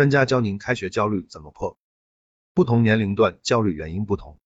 [0.00, 1.76] 专家教您开学焦虑怎么破。
[2.54, 4.38] 不同年龄段焦虑原因不同。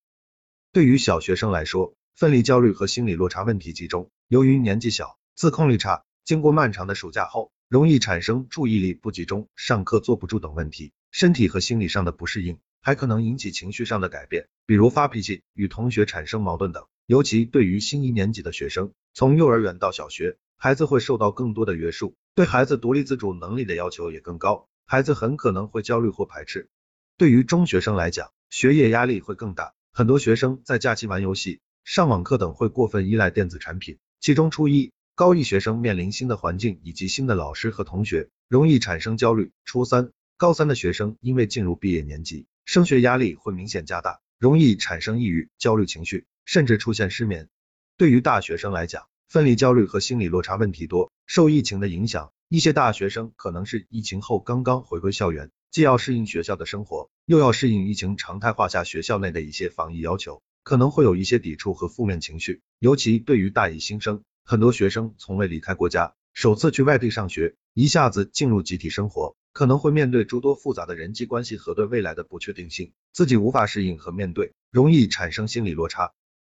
[0.73, 4.11] 对于小学生来说，分离焦虑和心理落差问题集中。
[4.27, 10.91] 由于年纪小，自控力差，经过漫长的暑假后，容易产生注意力不集中、上课坐不住等问题。
[11.13, 16.85] 身体和心理上的不适应，还可能引起情绪上的改变，比如发脾气、与同学产生矛盾等。
[17.07, 26.69] 尤其对于新一年级的学生，从幼儿园到小学，孩子会受到更多的约束，对孩子独立自主能力的要求也更高，孩子很可能会焦虑或排斥。
[27.17, 39.53] 对于中学生来讲，学业压力会更大，很多学生在假期玩游戏、上网课等会过分依赖电子产品，其中初一、高一学生面临新的环境以及新的老师和同学，容易产生焦虑。
[39.65, 47.49] 初三、高三的学生因为进入毕业年级，升学压力会明显加大，容易产生抑郁、焦虑情绪，甚至出现失眠。
[47.97, 55.51] 对于大学生来讲，分离焦虑和心理落差问题多，受疫情的影响，一些大学生可能是疫情后刚刚回归校园。
[55.73, 62.63] 既要适应学校的生活，又要适应疫情常态化下学校内的一些防疫要求，可能会有一些抵触和负面情绪。
[62.79, 76.13] 尤其对于大一新生，很多学生从未离开过家，首次去外地上学，一下子进入集体生活，可能会面对诸多复杂的人际关系和对未来的不确定性，自己无法适应和面对，容易产生心理落差。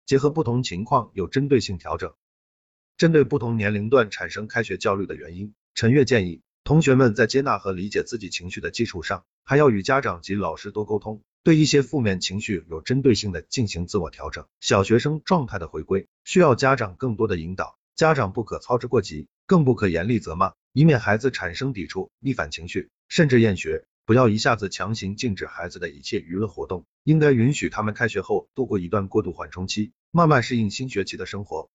[0.06, 2.14] 结合不同情况，有针对性调整。
[2.98, 6.42] 针对不同年龄段产生开学焦虑的原因，陈月建议。
[6.64, 14.48] 同学们在接纳和理解自己情绪的基础上，还要与家长及老师多沟通，对一些负面情绪有针对性的进行自我调整。
[14.62, 23.86] 小学生状态的回归需要家长更多的引导，家长不可操之过急，更不可严厉责骂，以免孩子产生抵触、逆反情绪，甚至厌学。
[24.08, 31.70] 不要一下子强行禁止孩子的一切娱乐活动，应该允许他们开学后度过一段过渡缓冲期，慢慢适应新学期的生活。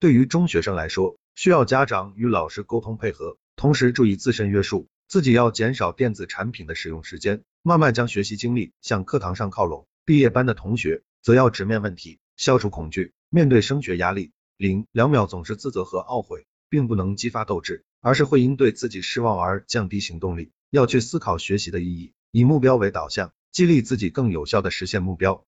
[0.00, 3.36] 对于中学生来说，需要家长与老师沟通配合。
[3.56, 9.88] 同时注意自身约束，自己要减少电子产品的使用时间，慢慢将学习精力向课堂上靠拢。
[10.04, 14.30] 毕业班的同学则要直面问题，消除恐惧，面对升学压力。
[14.56, 20.52] 零两秒总是自责和懊悔，并不能激发斗志，而是会因对自己失望而降低行动力。
[20.70, 25.44] 要去思考学习的意义，以目标为导向，激励自己更有效的实现目标。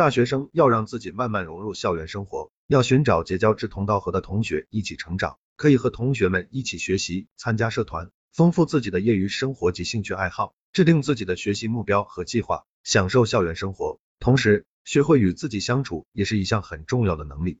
[0.00, 5.36] 大学生要让自己慢慢融入校园生活，要寻找结交志同道合的同学一起成长。
[5.56, 14.00] 可以和同学们一起学习，参加社团，丰富自己的业余生活及兴趣爱好，制定自己的学习目标和计划，享受校园生活。
[14.20, 17.58] 同时，学会与自己相处也是一项很重要的能力。